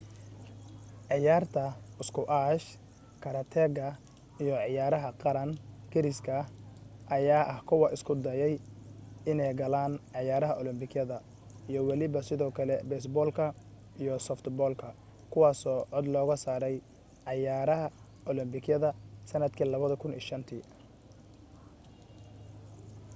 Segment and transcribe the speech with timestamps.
[1.07, 1.63] cayaarta
[2.07, 2.65] squash
[3.23, 3.87] karateega
[4.43, 5.51] iyo cayaaraha garaan
[5.91, 6.35] gariska
[7.15, 8.53] ayaa ah kuwa isku dayay
[9.31, 11.17] inee galaan cayaraha olombikada
[11.69, 13.45] iyo waliba sidoo kale beesboolka
[14.01, 14.89] iyo softball-ka
[15.31, 16.75] kuwaaso cod looga saaray
[17.25, 17.81] cayaarah
[18.29, 18.89] olombikada
[19.29, 20.61] sanadkii 2005